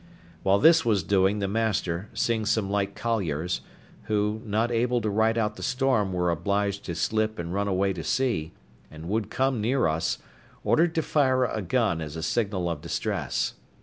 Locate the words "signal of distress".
12.23-13.53